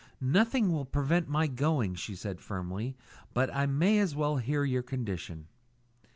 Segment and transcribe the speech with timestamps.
[0.19, 2.95] "Nothing will prevent my going," she said firmly;
[3.35, 5.45] "but I may as well hear your condition."